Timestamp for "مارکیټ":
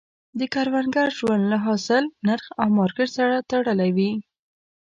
2.77-3.09